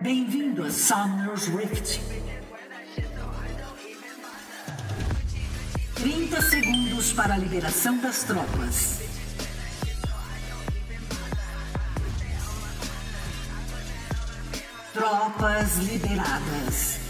Bem-vindo 0.00 0.62
a 0.62 0.70
Summoner's 0.70 1.48
Rift. 1.48 2.00
30 5.96 6.40
segundos 6.42 7.12
para 7.12 7.34
a 7.34 7.36
liberação 7.36 7.98
das 7.98 8.22
tropas. 8.22 9.00
Tropas 14.94 15.76
liberadas. 15.78 17.07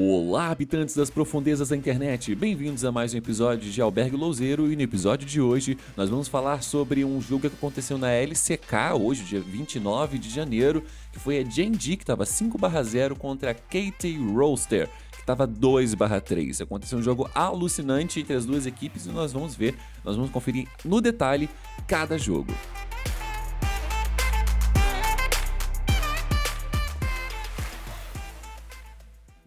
Olá, 0.00 0.50
habitantes 0.50 0.94
das 0.94 1.10
profundezas 1.10 1.70
da 1.70 1.76
internet! 1.76 2.32
Bem-vindos 2.32 2.84
a 2.84 2.92
mais 2.92 3.12
um 3.12 3.16
episódio 3.16 3.68
de 3.68 3.82
Albergue 3.82 4.14
Louzeiro 4.14 4.70
e 4.72 4.76
no 4.76 4.82
episódio 4.82 5.26
de 5.26 5.40
hoje 5.40 5.76
nós 5.96 6.08
vamos 6.08 6.28
falar 6.28 6.62
sobre 6.62 7.04
um 7.04 7.20
jogo 7.20 7.50
que 7.50 7.56
aconteceu 7.56 7.98
na 7.98 8.12
LCK 8.12 8.94
hoje, 8.94 9.24
dia 9.24 9.40
29 9.40 10.16
de 10.16 10.30
janeiro, 10.30 10.84
que 11.12 11.18
foi 11.18 11.40
a 11.40 11.44
Gen.G 11.44 11.96
que 11.96 12.04
estava 12.04 12.22
5/0 12.22 13.16
contra 13.16 13.50
a 13.50 13.54
KT 13.54 14.18
Roaster, 14.32 14.88
que 15.10 15.18
estava 15.18 15.48
2/3. 15.48 16.60
Aconteceu 16.60 17.00
um 17.00 17.02
jogo 17.02 17.28
alucinante 17.34 18.20
entre 18.20 18.36
as 18.36 18.46
duas 18.46 18.66
equipes 18.66 19.04
e 19.04 19.08
nós 19.08 19.32
vamos 19.32 19.56
ver, 19.56 19.74
nós 20.04 20.14
vamos 20.14 20.30
conferir 20.30 20.68
no 20.84 21.00
detalhe 21.00 21.50
cada 21.88 22.16
jogo. 22.16 22.54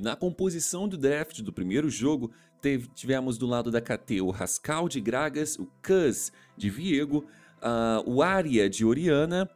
Na 0.02 0.16
composição 0.16 0.88
do 0.88 0.98
draft 0.98 1.42
do 1.42 1.54
primeiro 1.54 1.88
jogo, 1.88 2.32
teve, 2.60 2.88
tivemos 2.88 3.38
do 3.38 3.46
lado 3.46 3.70
da 3.70 3.80
KT 3.80 4.20
o 4.22 4.32
Rascal 4.32 4.90
de 4.90 5.00
Gragas, 5.00 5.60
o 5.60 5.68
Cuz 5.80 6.32
de 6.58 6.72
Viego, 6.72 7.24
uh, 7.62 8.10
o 8.10 8.24
Aria 8.24 8.68
de 8.68 8.84
Oriana, 8.84 9.48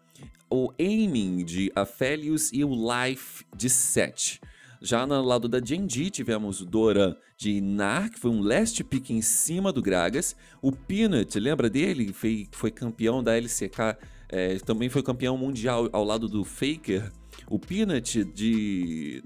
o 0.47 0.71
Aiming 0.79 1.43
de 1.43 1.71
Aphelios 1.75 2.53
e 2.53 2.63
o 2.63 2.75
Life 2.75 3.43
de 3.57 3.67
Set. 3.71 4.39
Já 4.79 5.07
no 5.07 5.19
lado 5.23 5.49
da 5.49 5.59
Genji, 5.59 6.11
tivemos 6.11 6.61
o 6.61 6.65
Doran 6.67 7.15
de 7.35 7.59
Nar, 7.59 8.11
que 8.11 8.19
foi 8.19 8.29
um 8.29 8.41
last 8.41 8.83
pick 8.83 9.09
em 9.09 9.23
cima 9.23 9.73
do 9.73 9.81
Gragas. 9.81 10.35
O 10.61 10.71
Peanut, 10.71 11.39
lembra 11.39 11.71
dele? 11.71 12.13
Foi, 12.13 12.47
foi 12.51 12.69
campeão 12.69 13.23
da 13.23 13.35
LCK, 13.35 13.97
é, 14.29 14.59
também 14.59 14.89
foi 14.89 15.01
campeão 15.01 15.35
mundial 15.35 15.89
ao 15.91 16.03
lado 16.03 16.29
do 16.29 16.43
Faker. 16.43 17.11
O 17.49 17.59
Peanut 17.59 18.23
de. 18.23 19.23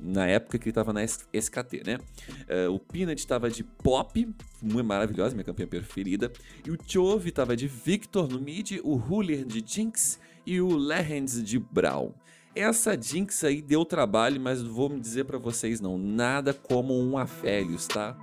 Na 0.00 0.26
época 0.26 0.58
que 0.58 0.64
ele 0.64 0.70
estava 0.70 0.92
na 0.92 1.02
SKT, 1.04 1.82
né? 1.86 1.98
Uh, 2.66 2.72
o 2.72 2.78
Peanut 2.78 3.20
estava 3.20 3.48
de 3.50 3.62
Pop, 3.62 4.28
muito 4.60 4.86
maravilhosa, 4.86 5.34
minha 5.34 5.44
campeã 5.44 5.66
preferida. 5.66 6.32
E 6.66 6.70
o 6.70 6.78
Chove 6.86 7.28
estava 7.28 7.56
de 7.56 7.68
Victor 7.68 8.28
no 8.28 8.40
mid, 8.40 8.78
o 8.82 8.96
Huller 8.96 9.44
de 9.44 9.62
Jinx 9.64 10.18
e 10.46 10.60
o 10.60 10.76
Lehens 10.76 11.42
de 11.42 11.58
Brown. 11.58 12.12
Essa 12.54 13.00
Jinx 13.00 13.44
aí 13.44 13.62
deu 13.62 13.84
trabalho, 13.84 14.40
mas 14.40 14.62
vou 14.62 14.90
me 14.90 15.00
dizer 15.00 15.24
para 15.24 15.38
vocês 15.38 15.80
não, 15.80 15.96
nada 15.96 16.52
como 16.52 16.98
um 16.98 17.16
Aphelios, 17.16 17.86
tá? 17.86 18.16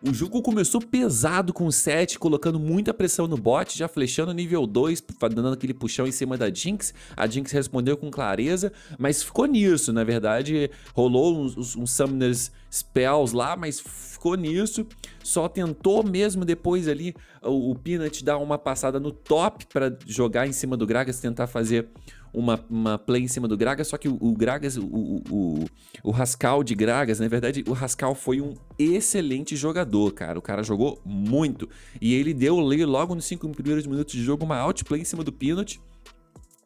O 0.00 0.14
jogo 0.14 0.40
começou 0.40 0.80
pesado 0.80 1.52
com 1.52 1.66
o 1.66 1.72
7, 1.72 2.20
colocando 2.20 2.58
muita 2.58 2.94
pressão 2.94 3.26
no 3.26 3.36
bot, 3.36 3.76
já 3.76 3.88
flechando 3.88 4.32
nível 4.32 4.64
2, 4.64 5.02
dando 5.34 5.52
aquele 5.52 5.74
puxão 5.74 6.06
em 6.06 6.12
cima 6.12 6.38
da 6.38 6.48
Jinx. 6.48 6.94
A 7.16 7.26
Jinx 7.26 7.50
respondeu 7.50 7.96
com 7.96 8.08
clareza, 8.08 8.72
mas 8.96 9.24
ficou 9.24 9.46
nisso, 9.46 9.92
na 9.92 10.04
verdade. 10.04 10.70
Rolou 10.94 11.36
uns, 11.36 11.74
uns 11.74 11.90
Summoners 11.90 12.52
Spells 12.70 13.34
lá, 13.34 13.56
mas 13.56 13.80
ficou 13.80 14.36
nisso. 14.36 14.86
Só 15.24 15.48
tentou 15.48 16.04
mesmo 16.04 16.44
depois 16.44 16.86
ali 16.86 17.12
o, 17.42 17.72
o 17.72 17.74
Peanut 17.74 18.24
dar 18.24 18.38
uma 18.38 18.56
passada 18.56 19.00
no 19.00 19.10
top 19.10 19.66
para 19.66 19.98
jogar 20.06 20.46
em 20.46 20.52
cima 20.52 20.76
do 20.76 20.86
Gragas, 20.86 21.18
tentar 21.18 21.48
fazer 21.48 21.88
uma, 22.32 22.64
uma 22.68 22.98
play 22.98 23.22
em 23.22 23.28
cima 23.28 23.48
do 23.48 23.56
Gragas, 23.56 23.88
só 23.88 23.96
que 23.96 24.08
o, 24.08 24.16
o 24.20 24.32
Gragas, 24.32 24.76
o, 24.76 24.84
o, 24.84 25.64
o 26.02 26.10
Rascal 26.10 26.62
de 26.62 26.74
Gragas, 26.74 27.20
na 27.20 27.28
verdade, 27.28 27.64
o 27.66 27.72
Rascal 27.72 28.14
foi 28.14 28.40
um 28.40 28.54
excelente 28.78 29.56
jogador, 29.56 30.12
cara. 30.12 30.38
O 30.38 30.42
cara 30.42 30.62
jogou 30.62 31.00
muito. 31.04 31.68
E 32.00 32.14
ele 32.14 32.32
deu 32.34 32.56
logo 32.58 33.14
nos 33.14 33.24
5 33.24 33.48
primeiros 33.50 33.86
minutos 33.86 34.14
de 34.14 34.22
jogo 34.22 34.44
uma 34.44 34.58
outplay 34.58 35.00
em 35.00 35.04
cima 35.04 35.24
do 35.24 35.32
Peanut. 35.32 35.80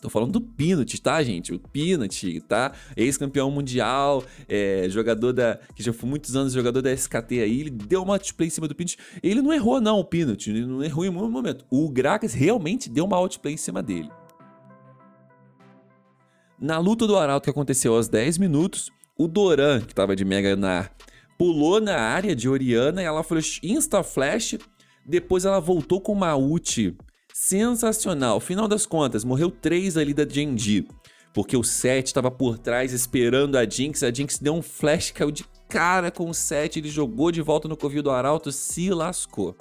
Tô 0.03 0.11
falando 0.11 0.33
do 0.33 0.41
Peanut, 0.41 1.01
tá, 1.01 1.23
gente? 1.23 1.55
O 1.55 1.61
Peanut, 1.61 2.41
tá? 2.49 2.73
Ex-campeão 2.97 3.49
mundial, 3.53 4.25
é, 4.49 4.89
jogador 4.89 5.33
da. 5.33 5.61
que 5.77 5.83
já 5.83 5.93
foi 5.93 6.11
muitos 6.11 6.35
anos 6.35 6.53
jogador 6.53 6.83
da 6.83 6.93
SKT 6.93 7.39
aí. 7.39 7.61
Ele 7.61 7.71
deu 7.71 8.03
uma 8.03 8.15
outplay 8.15 8.49
em 8.49 8.51
cima 8.51 8.67
do 8.67 8.75
Peanut. 8.75 8.99
Ele 9.23 9.41
não 9.41 9.53
errou, 9.53 9.81
não, 9.81 10.01
o 10.01 10.05
Peanut. 10.05 10.51
Ele 10.51 10.67
não 10.67 10.83
errou 10.83 11.05
em 11.05 11.11
nenhum 11.11 11.31
momento. 11.31 11.65
O 11.71 11.89
Gragas 11.89 12.35
realmente 12.35 12.91
deu 12.91 13.05
uma 13.05 13.17
outplay 13.17 13.55
em 13.55 13.57
cima 13.57 13.81
dele. 13.81 14.11
Na 16.63 16.79
luta 16.79 17.09
do 17.09 17.17
Arauto 17.17 17.43
que 17.43 17.51
aconteceu 17.51 17.93
aos 17.93 18.07
10 18.07 18.39
minutos, 18.39 18.89
o 19.19 19.27
Doran, 19.27 19.81
que 19.81 19.91
estava 19.91 20.15
de 20.15 20.25
Mega 20.25 20.55
Nar, 20.55 20.95
pulou 21.37 21.81
na 21.81 21.97
área 21.97 22.37
de 22.37 22.49
Oriana 22.49 23.03
e 23.03 23.05
ela 23.05 23.25
foi 23.25 23.41
insta-flash. 23.65 24.59
Depois 25.05 25.45
ela 25.45 25.59
voltou 25.59 26.01
com 26.01 26.13
uma 26.13 26.37
ult 26.37 26.97
sensacional. 27.35 28.39
Final 28.39 28.69
das 28.69 28.87
contas, 28.87 29.25
morreu 29.25 29.51
3 29.51 29.97
ali 29.97 30.15
da 30.15 30.25
Genji. 30.25 30.87
Porque 31.35 31.57
o 31.57 31.65
7 31.65 32.07
estava 32.07 32.31
por 32.31 32.57
trás 32.57 32.93
esperando 32.93 33.59
a 33.59 33.69
Jinx. 33.69 34.05
A 34.05 34.13
Jinx 34.13 34.39
deu 34.39 34.55
um 34.55 34.63
flash, 34.63 35.11
caiu 35.11 35.33
de 35.33 35.45
cara 35.69 36.13
com 36.13 36.31
o 36.31 36.35
7. 36.35 36.79
Ele 36.79 36.89
jogou 36.89 37.33
de 37.33 37.43
volta 37.43 37.67
no 37.67 37.77
covil 37.77 38.05
do 38.05 38.11
Arauto, 38.13 38.53
se 38.53 38.89
lascou. 38.91 39.57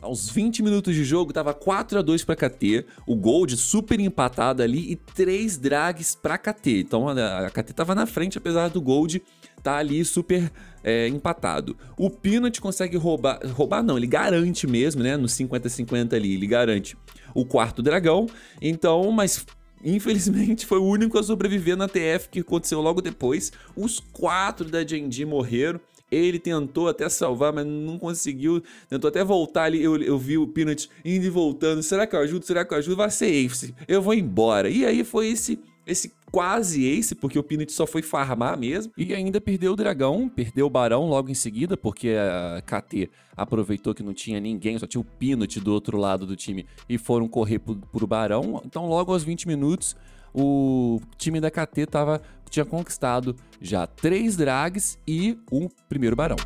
Aos 0.00 0.30
20 0.30 0.62
minutos 0.62 0.94
de 0.94 1.04
jogo, 1.04 1.32
tava 1.32 1.52
4 1.52 1.98
a 1.98 2.02
2 2.02 2.24
para 2.24 2.34
KT, 2.34 2.86
o 3.06 3.14
Gold 3.14 3.56
super 3.56 4.00
empatado 4.00 4.62
ali 4.62 4.92
e 4.92 4.96
3 4.96 5.58
drags 5.58 6.14
para 6.14 6.38
KT. 6.38 6.80
Então 6.80 7.08
a 7.08 7.50
KT 7.50 7.74
tava 7.74 7.94
na 7.94 8.06
frente, 8.06 8.38
apesar 8.38 8.68
do 8.68 8.80
Gold 8.80 9.22
tá 9.62 9.76
ali 9.76 10.02
super 10.04 10.50
é, 10.82 11.06
empatado. 11.06 11.76
O 11.98 12.08
Peanut 12.08 12.60
consegue 12.60 12.96
roubar, 12.96 13.40
roubar 13.52 13.82
não, 13.82 13.98
ele 13.98 14.06
garante 14.06 14.66
mesmo, 14.66 15.02
né, 15.02 15.18
no 15.18 15.26
50-50 15.26 16.14
ali, 16.14 16.34
ele 16.34 16.46
garante 16.46 16.96
o 17.34 17.44
quarto 17.44 17.82
dragão. 17.82 18.26
Então, 18.60 19.10
mas 19.12 19.44
Infelizmente, 19.82 20.66
foi 20.66 20.78
o 20.78 20.84
único 20.84 21.18
a 21.18 21.22
sobreviver 21.22 21.74
na 21.76 21.88
TF 21.88 22.28
que 22.30 22.40
aconteceu 22.40 22.82
logo 22.82 23.00
depois. 23.00 23.50
Os 23.74 23.98
quatro 23.98 24.68
da 24.68 24.86
Genji 24.86 25.24
morreram. 25.24 25.80
Ele 26.10 26.38
tentou 26.38 26.88
até 26.88 27.08
salvar, 27.08 27.52
mas 27.52 27.66
não 27.66 27.98
conseguiu. 27.98 28.62
Tentou 28.88 29.08
até 29.08 29.22
voltar 29.22 29.64
ali. 29.64 29.82
Eu, 29.82 30.00
eu 30.02 30.18
vi 30.18 30.38
o 30.38 30.46
Peanut 30.46 30.88
indo 31.04 31.24
e 31.24 31.30
voltando. 31.30 31.82
Será 31.82 32.06
que 32.06 32.16
eu 32.16 32.20
ajudo? 32.20 32.44
Será 32.44 32.64
que 32.64 32.74
eu 32.74 32.78
ajudo? 32.78 32.96
Vai 32.96 33.10
ser 33.10 33.26
ace. 33.26 33.74
Eu 33.86 34.02
vou 34.02 34.14
embora. 34.14 34.68
E 34.68 34.84
aí 34.84 35.04
foi 35.04 35.28
esse 35.28 35.58
esse 35.86 36.12
quase 36.30 36.86
ace, 36.86 37.14
porque 37.14 37.38
o 37.38 37.42
Peanut 37.42 37.72
só 37.72 37.86
foi 37.86 38.02
farmar 38.02 38.58
mesmo. 38.58 38.92
E 38.96 39.12
ainda 39.14 39.40
perdeu 39.40 39.72
o 39.72 39.76
dragão, 39.76 40.28
perdeu 40.28 40.66
o 40.66 40.70
barão 40.70 41.06
logo 41.08 41.30
em 41.30 41.34
seguida, 41.34 41.76
porque 41.76 42.10
a 42.10 42.62
KT 42.62 43.10
aproveitou 43.36 43.94
que 43.94 44.02
não 44.02 44.14
tinha 44.14 44.38
ninguém, 44.38 44.78
só 44.78 44.86
tinha 44.86 45.00
o 45.00 45.04
Peanut 45.04 45.58
do 45.60 45.72
outro 45.72 45.98
lado 45.98 46.26
do 46.26 46.36
time 46.36 46.66
e 46.88 46.96
foram 46.96 47.26
correr 47.26 47.58
pro, 47.58 47.76
pro 47.76 48.06
barão. 48.06 48.62
Então, 48.64 48.86
logo 48.86 49.12
aos 49.12 49.24
20 49.24 49.48
minutos, 49.48 49.96
o 50.32 51.00
time 51.18 51.40
da 51.40 51.50
KT 51.50 51.86
tava, 51.86 52.22
tinha 52.50 52.64
conquistado 52.64 53.34
já 53.60 53.86
três 53.86 54.36
drags 54.36 54.98
e 55.06 55.38
um 55.50 55.68
primeiro 55.88 56.16
barão. 56.16 56.36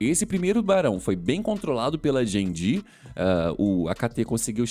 Esse 0.00 0.24
primeiro 0.24 0.62
barão 0.62 1.00
foi 1.00 1.16
bem 1.16 1.42
controlado 1.42 1.98
pela 1.98 2.24
Genji. 2.24 2.84
Uh, 3.58 3.82
o 3.82 3.88
AKT 3.88 4.24
conseguiu 4.24 4.64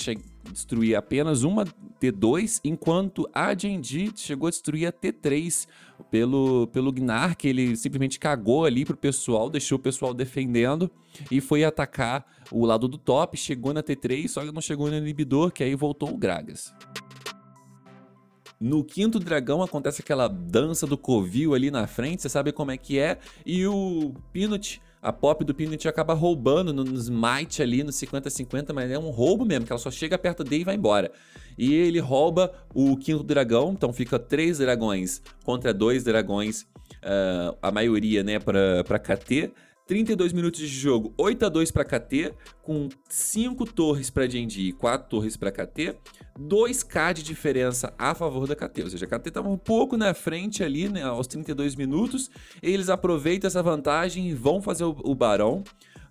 destruir 0.50 0.96
apenas 0.96 1.42
uma 1.42 1.66
T2, 2.00 2.60
enquanto 2.64 3.28
a 3.34 3.54
Genji 3.54 4.10
chegou 4.16 4.46
a 4.46 4.50
destruir 4.50 4.86
a 4.86 4.92
T3 4.92 5.66
pelo, 6.10 6.66
pelo 6.68 6.90
Gnar, 6.90 7.36
que 7.36 7.46
ele 7.46 7.76
simplesmente 7.76 8.18
cagou 8.18 8.64
ali 8.64 8.86
pro 8.86 8.96
pessoal, 8.96 9.50
deixou 9.50 9.76
o 9.76 9.82
pessoal 9.82 10.14
defendendo 10.14 10.90
e 11.30 11.42
foi 11.42 11.62
atacar 11.62 12.24
o 12.50 12.64
lado 12.64 12.88
do 12.88 12.96
top. 12.96 13.36
Chegou 13.36 13.74
na 13.74 13.82
T3, 13.82 14.28
só 14.28 14.42
que 14.42 14.50
não 14.50 14.62
chegou 14.62 14.88
no 14.88 14.96
inibidor, 14.96 15.52
que 15.52 15.62
aí 15.62 15.74
voltou 15.74 16.10
o 16.10 16.16
Gragas. 16.16 16.72
No 18.60 18.82
quinto 18.82 19.20
dragão 19.20 19.62
acontece 19.62 20.02
aquela 20.02 20.26
dança 20.26 20.86
do 20.86 20.98
covil 20.98 21.54
ali 21.54 21.70
na 21.70 21.86
frente, 21.86 22.22
você 22.22 22.28
sabe 22.28 22.50
como 22.50 22.72
é 22.72 22.76
que 22.76 22.98
é. 22.98 23.18
E 23.46 23.64
o 23.66 24.12
Peanut, 24.32 24.82
a 25.00 25.12
pop 25.12 25.44
do 25.44 25.54
Peanut 25.54 25.86
acaba 25.86 26.12
roubando 26.12 26.72
no, 26.72 26.82
no 26.82 26.96
smite 26.96 27.62
ali 27.62 27.84
no 27.84 27.90
50-50, 27.90 28.72
mas 28.72 28.90
é 28.90 28.98
um 28.98 29.10
roubo 29.10 29.44
mesmo, 29.44 29.64
que 29.64 29.72
ela 29.72 29.78
só 29.78 29.92
chega 29.92 30.18
perto 30.18 30.42
dele 30.42 30.62
e 30.62 30.64
vai 30.64 30.74
embora. 30.74 31.12
E 31.56 31.72
ele 31.72 32.00
rouba 32.00 32.52
o 32.74 32.96
quinto 32.96 33.22
dragão, 33.22 33.72
então 33.72 33.92
fica 33.92 34.18
três 34.18 34.58
dragões 34.58 35.22
contra 35.44 35.72
dois 35.72 36.02
dragões, 36.02 36.62
uh, 36.62 37.56
a 37.62 37.70
maioria, 37.70 38.24
né, 38.24 38.40
pra, 38.40 38.82
pra 38.82 38.98
KT. 38.98 39.52
32 39.88 40.34
minutos 40.34 40.60
de 40.60 40.66
jogo, 40.66 41.14
8 41.16 41.46
a 41.46 41.48
2 41.48 41.70
para 41.70 41.82
KT, 41.82 42.34
com 42.60 42.90
5 43.08 43.64
torres 43.64 44.10
para 44.10 44.28
Genji 44.28 44.68
e 44.68 44.72
4 44.72 45.08
torres 45.08 45.34
para 45.34 45.50
KT, 45.50 45.96
2k 46.38 47.14
de 47.14 47.22
diferença 47.22 47.94
a 47.98 48.14
favor 48.14 48.46
da 48.46 48.54
KT. 48.54 48.82
Ou 48.82 48.90
seja, 48.90 49.06
a 49.06 49.08
KT 49.08 49.30
estava 49.30 49.48
um 49.48 49.56
pouco 49.56 49.96
na 49.96 50.12
frente 50.12 50.62
ali, 50.62 50.90
né, 50.90 51.04
aos 51.04 51.26
32 51.26 51.74
minutos. 51.74 52.30
Eles 52.62 52.90
aproveitam 52.90 53.48
essa 53.48 53.62
vantagem 53.62 54.28
e 54.28 54.34
vão 54.34 54.60
fazer 54.60 54.84
o, 54.84 54.94
o 55.02 55.14
Barão. 55.14 55.64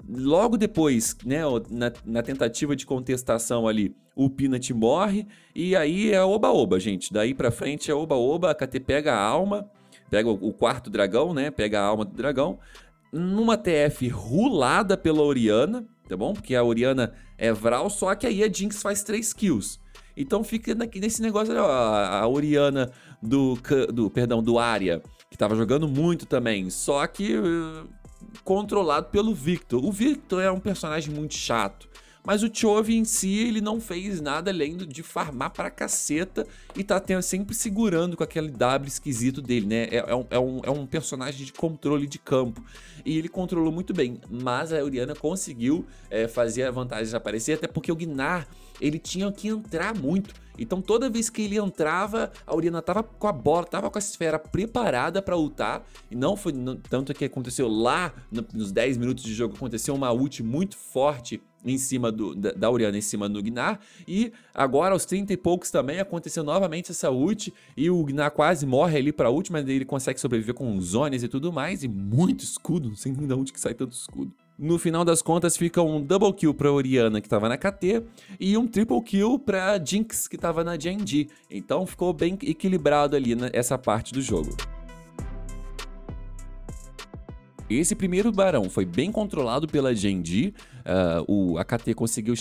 Logo 0.09 0.57
depois, 0.57 1.15
né, 1.23 1.41
na, 1.69 1.93
na 2.03 2.23
tentativa 2.23 2.75
de 2.75 2.83
contestação 2.83 3.67
ali, 3.67 3.95
o 4.15 4.27
Peanut 4.27 4.73
morre 4.73 5.27
e 5.53 5.75
aí 5.75 6.11
é 6.11 6.23
oba-oba, 6.23 6.79
gente. 6.79 7.13
Daí 7.13 7.31
pra 7.31 7.51
frente 7.51 7.91
é 7.91 7.93
oba-oba, 7.93 8.49
a 8.49 8.55
KT 8.55 8.79
pega 8.79 9.13
a 9.13 9.21
alma, 9.21 9.69
pega 10.09 10.29
o 10.29 10.51
quarto 10.51 10.89
dragão, 10.89 11.31
né, 11.31 11.51
pega 11.51 11.79
a 11.79 11.83
alma 11.83 12.05
do 12.05 12.15
dragão, 12.15 12.57
numa 13.11 13.57
TF 13.57 14.07
rulada 14.09 14.97
pela 14.97 15.21
Oriana, 15.21 15.85
tá 16.07 16.15
bom? 16.15 16.33
Porque 16.33 16.55
a 16.55 16.63
Oriana 16.63 17.13
é 17.37 17.51
Vral, 17.51 17.89
só 17.89 18.13
que 18.15 18.27
aí 18.27 18.43
a 18.43 18.51
Jinx 18.51 18.81
faz 18.81 19.03
3 19.03 19.33
kills. 19.33 19.79
Então 20.15 20.43
fica 20.43 20.73
nesse 20.73 21.21
negócio, 21.21 21.53
ó, 21.55 21.69
a 21.69 22.27
Oriana 22.27 22.91
do, 23.21 23.57
do, 23.93 24.09
perdão, 24.09 24.41
do 24.41 24.57
Arya, 24.57 25.01
que 25.29 25.37
tava 25.37 25.55
jogando 25.55 25.87
muito 25.87 26.25
também, 26.25 26.69
só 26.69 27.05
que 27.05 27.37
uh, 27.37 27.87
controlado 28.43 29.09
pelo 29.09 29.33
Victor. 29.33 29.83
O 29.85 29.91
Victor 29.91 30.41
é 30.41 30.51
um 30.51 30.59
personagem 30.59 31.13
muito 31.13 31.35
chato. 31.35 31.87
Mas 32.27 32.43
o 32.43 32.49
Chove 32.53 32.93
em 32.93 33.05
si, 33.05 33.39
ele 33.47 33.61
não 33.61 33.79
fez 33.79 34.19
nada 34.19 34.51
além 34.51 34.75
de 34.75 35.01
farmar 35.01 35.49
pra 35.49 35.71
caceta 35.71 36.45
e 36.75 36.83
tá 36.83 36.99
tendo, 36.99 37.21
sempre 37.21 37.55
segurando 37.55 38.17
com 38.17 38.23
aquele 38.25 38.49
W 38.49 38.85
esquisito 38.85 39.41
dele, 39.41 39.65
né? 39.65 39.83
É, 39.85 40.03
é, 40.09 40.13
um, 40.13 40.25
é, 40.29 40.37
um, 40.37 40.59
é 40.63 40.69
um 40.69 40.85
personagem 40.85 41.45
de 41.45 41.53
controle 41.53 42.05
de 42.05 42.19
campo. 42.19 42.61
E 43.05 43.17
ele 43.17 43.29
controlou 43.29 43.71
muito 43.71 43.93
bem. 43.93 44.19
Mas 44.29 44.73
a 44.73 44.83
Oriana 44.83 45.15
conseguiu 45.15 45.85
é, 46.09 46.27
fazer 46.27 46.63
a 46.63 46.71
vantagem 46.71 47.15
aparecer, 47.15 47.53
até 47.53 47.65
porque 47.65 47.93
o 47.93 47.95
Gnar, 47.95 48.45
ele 48.81 48.99
tinha 48.99 49.31
que 49.31 49.47
entrar 49.47 49.95
muito. 49.95 50.35
Então 50.59 50.81
toda 50.81 51.09
vez 51.09 51.29
que 51.29 51.43
ele 51.43 51.57
entrava, 51.57 52.29
a 52.45 52.53
Oriana 52.53 52.81
tava 52.81 53.03
com 53.03 53.27
a 53.27 53.31
bola, 53.31 53.65
tava 53.65 53.89
com 53.89 53.97
a 53.97 53.99
esfera 53.99 54.37
preparada 54.37 55.21
para 55.21 55.37
ultar. 55.37 55.87
E 56.11 56.15
não 56.15 56.35
foi 56.35 56.51
não, 56.51 56.75
tanto 56.75 57.13
que 57.13 57.23
aconteceu 57.23 57.69
lá 57.69 58.13
no, 58.29 58.45
nos 58.53 58.73
10 58.73 58.97
minutos 58.97 59.23
de 59.23 59.33
jogo, 59.33 59.55
aconteceu 59.55 59.95
uma 59.95 60.11
ult 60.11 60.43
muito 60.43 60.75
forte 60.75 61.41
em 61.71 61.77
cima 61.77 62.11
do, 62.11 62.35
da, 62.35 62.51
da 62.51 62.69
Oriana, 62.69 62.97
em 62.97 63.01
cima 63.01 63.27
do 63.27 63.41
Gnar. 63.41 63.79
E 64.07 64.31
agora, 64.53 64.93
aos 64.93 65.05
30 65.05 65.33
e 65.33 65.37
poucos 65.37 65.71
também, 65.71 65.99
aconteceu 65.99 66.43
novamente 66.43 66.91
essa 66.91 67.11
ult. 67.11 67.53
E 67.75 67.89
o 67.89 68.03
Gnar 68.03 68.31
quase 68.31 68.65
morre 68.65 68.97
ali 68.97 69.11
pra 69.11 69.29
ult, 69.29 69.51
mas 69.51 69.67
ele 69.67 69.85
consegue 69.85 70.19
sobreviver 70.19 70.55
com 70.55 70.79
zones 70.81 71.23
e 71.23 71.27
tudo 71.27 71.51
mais. 71.51 71.83
E 71.83 71.87
muito 71.87 72.43
escudo, 72.43 72.89
não 72.89 72.95
sei 72.95 73.11
nem 73.11 73.27
de 73.27 73.33
onde 73.33 73.53
que 73.53 73.59
sai 73.59 73.73
tanto 73.73 73.93
escudo. 73.93 74.31
No 74.57 74.79
final 74.79 75.05
das 75.05 75.21
contas, 75.21 75.55
fica 75.55 75.83
um 75.83 76.01
double 76.01 76.33
kill 76.33 76.51
pra 76.51 76.71
Oriana, 76.71 77.21
que 77.21 77.29
tava 77.29 77.47
na 77.47 77.57
KT, 77.57 78.03
e 78.39 78.57
um 78.57 78.65
triple 78.65 79.01
kill 79.03 79.37
pra 79.37 79.77
Jinx, 79.77 80.27
que 80.27 80.35
tava 80.35 80.63
na 80.63 80.75
GNG. 80.75 81.29
Então 81.49 81.85
ficou 81.85 82.11
bem 82.11 82.35
equilibrado 82.41 83.15
ali 83.15 83.35
nessa 83.35 83.77
parte 83.77 84.11
do 84.11 84.21
jogo. 84.21 84.49
Esse 87.69 87.95
primeiro 87.95 88.31
barão 88.31 88.69
foi 88.69 88.85
bem 88.85 89.11
controlado 89.11 89.67
pela 89.67 89.93
Genji. 89.93 90.53
Uh, 91.27 91.51
o 91.53 91.57
AKT 91.57 91.93
conseguiu 91.95 92.33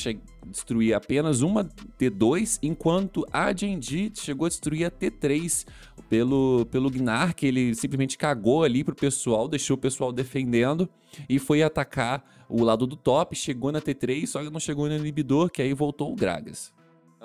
destruir 0.47 0.95
apenas 0.95 1.41
uma 1.41 1.65
T2, 1.99 2.61
enquanto 2.63 3.27
a 3.33 3.53
Genji 3.53 4.13
chegou 4.15 4.47
a 4.47 4.49
destruir 4.49 4.85
a 4.85 4.91
T3 4.91 5.67
pelo, 6.09 6.65
pelo 6.71 6.89
Gnar, 6.89 7.35
que 7.35 7.45
ele 7.45 7.75
simplesmente 7.75 8.17
cagou 8.17 8.63
ali 8.63 8.85
pro 8.85 8.95
pessoal, 8.95 9.49
deixou 9.49 9.75
o 9.75 9.81
pessoal 9.81 10.13
defendendo 10.13 10.89
e 11.29 11.41
foi 11.41 11.61
atacar 11.61 12.25
o 12.49 12.63
lado 12.63 12.87
do 12.87 12.95
top, 12.95 13.35
chegou 13.35 13.73
na 13.73 13.81
T3, 13.81 14.27
só 14.27 14.45
que 14.45 14.51
não 14.51 14.61
chegou 14.61 14.89
no 14.89 14.95
inibidor, 14.95 15.51
que 15.51 15.61
aí 15.61 15.75
voltou 15.75 16.13
o 16.13 16.15
Gragas. 16.15 16.73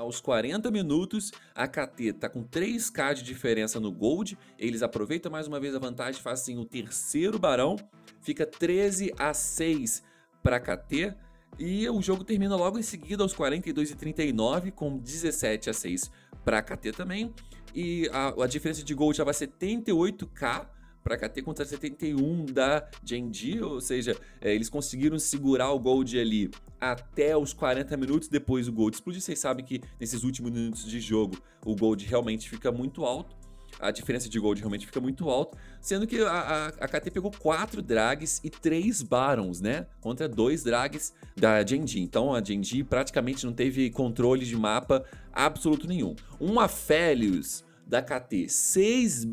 Aos 0.02 0.20
40 0.20 0.72
minutos, 0.72 1.32
a 1.54 1.68
KT 1.68 2.14
tá 2.14 2.28
com 2.28 2.44
3k 2.44 3.14
de 3.14 3.22
diferença 3.22 3.80
no 3.80 3.92
Gold. 3.92 4.36
Eles 4.58 4.82
aproveitam 4.82 5.32
mais 5.32 5.48
uma 5.48 5.60
vez 5.60 5.76
a 5.76 5.80
vantagem, 5.80 6.20
fazem 6.20 6.58
o 6.58 6.66
terceiro 6.66 7.38
barão. 7.38 7.76
Fica 8.20 8.44
13 8.44 9.14
a 9.16 9.32
6 9.32 10.02
para 10.42 10.60
KT. 10.60 11.14
E 11.60 11.88
o 11.88 12.02
jogo 12.02 12.24
termina 12.24 12.56
logo 12.56 12.80
em 12.80 12.82
seguida 12.82 13.22
aos 13.22 13.34
42 13.34 13.92
e 13.92 13.96
39 13.96 14.72
com 14.72 14.98
17 14.98 15.70
a 15.70 15.74
6 15.74 16.10
para 16.44 16.64
KT 16.64 16.94
também. 16.94 17.32
E 17.76 18.10
a, 18.12 18.44
a 18.44 18.48
diferença 18.48 18.84
de 18.84 18.96
Gold 18.96 19.16
já 19.16 19.24
vai 19.24 19.36
ser 19.36 19.50
78k 19.50 20.66
para 21.04 21.18
KT 21.18 21.42
contra 21.42 21.66
71 21.66 22.46
da 22.46 22.88
Genji, 23.04 23.62
ou 23.62 23.82
seja, 23.82 24.16
é, 24.40 24.54
eles 24.54 24.70
conseguiram 24.70 25.18
segurar 25.20 25.72
o 25.72 25.80
Gold 25.80 26.20
ali 26.20 26.50
até 26.80 27.36
os 27.36 27.54
40 27.54 27.96
minutos, 27.98 28.28
depois 28.28 28.68
o 28.68 28.72
Gold 28.72 28.96
explodiu. 28.96 29.22
Vocês 29.22 29.40
sabem 29.40 29.64
que 29.64 29.82
nesses 30.00 30.24
últimos 30.24 30.52
minutos 30.52 30.86
de 30.86 31.00
jogo 31.00 31.38
o 31.66 31.76
Gold 31.76 32.06
realmente 32.06 32.50
fica 32.50 32.72
muito 32.72 33.06
alto. 33.06 33.36
A 33.80 33.90
diferença 33.90 34.30
de 34.30 34.40
Gold 34.40 34.60
realmente 34.60 34.86
fica 34.86 35.00
muito 35.00 35.30
alta, 35.30 35.58
sendo 35.80 36.06
que 36.06 36.20
a, 36.22 36.32
a, 36.32 36.68
a 36.68 36.88
KT 36.88 37.10
pegou 37.12 37.32
4 37.32 37.82
drags 37.82 38.42
e 38.44 38.50
3 38.50 39.02
Barons, 39.02 39.62
né? 39.62 39.88
Contra 40.00 40.28
2 40.28 40.64
drags 40.64 41.14
da 41.36 41.66
Genji. 41.66 42.02
Então 42.02 42.34
a 42.34 42.44
Genji 42.44 42.84
praticamente 42.84 43.46
não 43.46 43.54
teve 43.54 43.90
controle 43.90 44.46
de 44.46 44.56
mapa 44.56 45.04
absoluto 45.32 45.88
nenhum. 45.88 46.16
Um 46.40 46.60
Aphelios 46.60 47.64
da 47.88 48.02
KT 48.02 48.50
6 48.50 49.26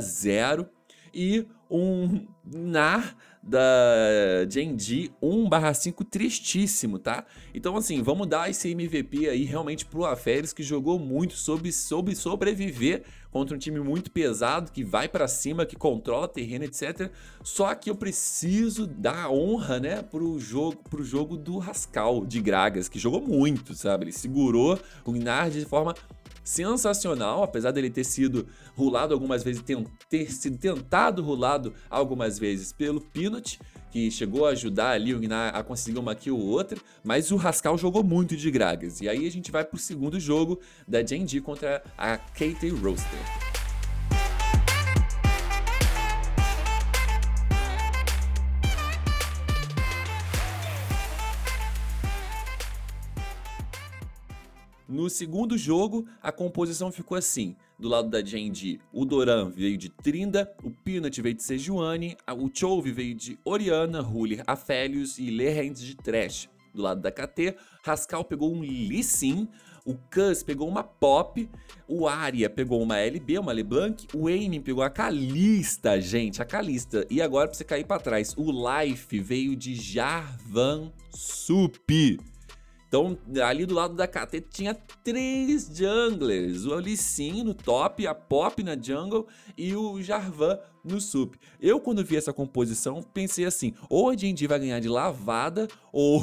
0 0.00 0.68
e 1.14 1.46
um 1.70 2.26
NAR 2.44 3.16
da 3.42 4.46
Genji 4.48 5.12
1/5 5.20 6.04
tristíssimo, 6.04 6.98
tá? 6.98 7.24
Então 7.52 7.76
assim, 7.76 8.02
vamos 8.02 8.26
dar 8.26 8.48
esse 8.50 8.70
MVP 8.70 9.28
aí 9.28 9.44
realmente 9.44 9.84
pro 9.84 10.04
Aferes 10.04 10.52
que 10.52 10.62
jogou 10.62 10.98
muito, 10.98 11.34
soube, 11.34 11.70
soube 11.72 12.14
sobreviver 12.16 13.02
contra 13.30 13.54
um 13.56 13.58
time 13.58 13.80
muito 13.80 14.10
pesado, 14.10 14.70
que 14.70 14.84
vai 14.84 15.08
para 15.08 15.26
cima, 15.26 15.66
que 15.66 15.76
controla 15.76 16.28
terreno, 16.28 16.64
etc. 16.64 17.10
Só 17.42 17.74
que 17.74 17.90
eu 17.90 17.96
preciso 17.96 18.86
dar 18.86 19.28
honra, 19.30 19.80
né, 19.80 20.02
pro 20.02 20.38
jogo, 20.38 20.76
pro 20.88 21.02
jogo 21.02 21.36
do 21.36 21.58
Rascal 21.58 22.24
de 22.24 22.40
Gragas, 22.40 22.88
que 22.88 22.98
jogou 22.98 23.20
muito, 23.20 23.74
sabe? 23.74 24.04
Ele 24.04 24.12
segurou 24.12 24.78
o 25.04 25.12
Gnard 25.12 25.58
de 25.58 25.66
forma 25.66 25.94
sensacional, 26.44 27.42
apesar 27.42 27.70
dele 27.70 27.88
ter 27.88 28.04
sido 28.04 28.46
rulado 28.76 29.14
algumas 29.14 29.42
vezes, 29.42 29.64
ter 30.08 30.30
sido 30.30 30.58
tentado 30.58 31.22
rulado 31.22 31.72
algumas 31.88 32.38
vezes 32.38 32.72
pelo 32.72 33.00
Peanut, 33.00 33.58
que 33.90 34.10
chegou 34.10 34.44
a 34.44 34.50
ajudar 34.50 34.90
ali 34.90 35.14
o 35.14 35.20
Gnar 35.20 35.54
a 35.54 35.62
conseguir 35.62 35.98
uma 35.98 36.14
kill 36.14 36.36
ou 36.36 36.46
outra, 36.46 36.78
mas 37.02 37.30
o 37.30 37.36
Rascal 37.36 37.78
jogou 37.78 38.02
muito 38.02 38.36
de 38.36 38.50
Gragas. 38.50 39.00
E 39.00 39.08
aí 39.08 39.26
a 39.26 39.30
gente 39.30 39.50
vai 39.50 39.64
pro 39.64 39.78
segundo 39.78 40.20
jogo 40.20 40.60
da 40.86 41.04
Genji 41.04 41.40
contra 41.40 41.82
a 41.96 42.18
Katie 42.18 42.70
Roaster. 42.70 43.53
No 54.94 55.10
segundo 55.10 55.58
jogo, 55.58 56.06
a 56.22 56.30
composição 56.30 56.92
ficou 56.92 57.18
assim. 57.18 57.56
Do 57.76 57.88
lado 57.88 58.08
da 58.08 58.24
Genji, 58.24 58.78
o 58.92 59.04
Doran 59.04 59.50
veio 59.50 59.76
de 59.76 59.88
Trinda, 59.88 60.48
o 60.62 60.70
Peanut 60.70 61.20
veio 61.20 61.34
de 61.34 61.42
Sejuani, 61.42 62.16
o 62.38 62.48
Chove 62.54 62.92
veio 62.92 63.12
de 63.12 63.36
Oriana, 63.44 64.02
Hulir 64.02 64.44
Aphelios 64.46 65.18
e 65.18 65.32
Lehend 65.32 65.84
de 65.84 65.96
Trash. 65.96 66.48
Do 66.72 66.80
lado 66.80 67.00
da 67.00 67.10
KT, 67.10 67.56
Rascal 67.84 68.24
pegou 68.24 68.54
um 68.54 68.60
Lee 68.60 69.02
Sin, 69.02 69.48
o 69.84 69.94
Cus 69.94 70.44
pegou 70.44 70.68
uma 70.68 70.84
Pop, 70.84 71.50
o 71.88 72.06
Arya 72.06 72.48
pegou 72.48 72.80
uma 72.80 72.96
LB, 72.96 73.40
uma 73.40 73.50
LeBlanc, 73.50 74.06
o 74.14 74.28
Aiming 74.28 74.62
pegou 74.62 74.84
a 74.84 74.90
Kalista, 74.90 76.00
gente, 76.00 76.40
a 76.40 76.44
Kalista. 76.44 77.04
E 77.10 77.20
agora 77.20 77.48
pra 77.48 77.56
você 77.56 77.64
cair 77.64 77.84
pra 77.84 77.98
trás, 77.98 78.32
o 78.36 78.52
Life 78.52 79.18
veio 79.18 79.56
de 79.56 79.74
Jarvan 79.74 80.92
Sup. 81.10 81.90
Então, 82.94 83.18
ali 83.44 83.66
do 83.66 83.74
lado 83.74 83.96
da 83.96 84.06
KT 84.06 84.40
tinha 84.42 84.72
três 85.02 85.68
junglers: 85.74 86.64
o 86.64 86.74
Alissin 86.74 87.42
no 87.42 87.52
top, 87.52 88.06
a 88.06 88.14
Pop 88.14 88.62
na 88.62 88.80
jungle 88.80 89.26
e 89.58 89.74
o 89.74 90.00
Jarvan 90.00 90.60
no 90.84 91.00
sup. 91.00 91.34
Eu, 91.60 91.80
quando 91.80 92.04
vi 92.04 92.16
essa 92.16 92.32
composição, 92.32 93.02
pensei 93.02 93.46
assim: 93.46 93.74
ou 93.90 94.10
a 94.10 94.14
D&D 94.14 94.46
vai 94.46 94.60
ganhar 94.60 94.78
de 94.78 94.88
lavada, 94.88 95.66
ou, 95.92 96.22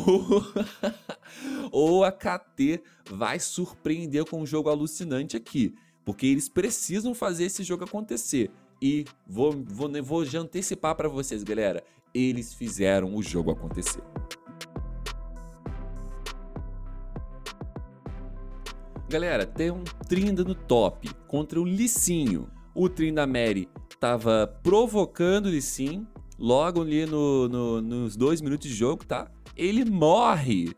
ou 1.73 2.05
a 2.05 2.11
KT 2.13 2.81
vai 3.09 3.37
surpreender 3.37 4.23
com 4.23 4.41
um 4.41 4.45
jogo 4.45 4.69
alucinante 4.69 5.35
aqui. 5.35 5.75
Porque 6.05 6.25
eles 6.25 6.47
precisam 6.47 7.13
fazer 7.13 7.43
esse 7.43 7.63
jogo 7.63 7.83
acontecer. 7.83 8.49
E 8.81 9.03
vou, 9.27 9.51
vou, 9.51 9.91
vou 10.01 10.23
antecipar 10.39 10.95
para 10.95 11.09
vocês, 11.09 11.43
galera. 11.43 11.83
Eles 12.13 12.53
fizeram 12.53 13.13
o 13.13 13.21
jogo 13.21 13.51
acontecer. 13.51 14.01
Galera, 19.11 19.45
tem 19.45 19.69
um 19.69 19.83
Trinda 20.07 20.41
no 20.41 20.55
top 20.55 21.13
contra 21.27 21.59
o 21.59 21.65
Licinho. 21.65 22.49
O 22.73 22.87
Trinda 22.87 23.27
Mary 23.27 23.67
tava 23.99 24.47
provocando 24.63 25.47
o 25.47 25.49
Licin 25.49 26.07
logo 26.39 26.81
ali 26.81 27.05
no, 27.05 27.49
no, 27.49 27.81
nos 27.81 28.15
dois 28.15 28.39
minutos 28.39 28.69
de 28.69 28.73
jogo, 28.73 29.03
tá? 29.03 29.29
Ele 29.53 29.83
morre 29.83 30.73